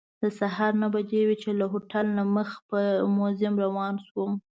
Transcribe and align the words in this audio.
د 0.19 0.23
سهار 0.39 0.71
نهه 0.81 0.91
بجې 0.95 1.21
وې 1.27 1.35
چې 1.41 1.49
له 1.59 1.65
هوټل 1.73 2.05
نه 2.17 2.23
مخ 2.35 2.49
په 2.69 2.79
موزیم 3.15 3.53
روان 3.65 3.95
شوم. 4.07 4.31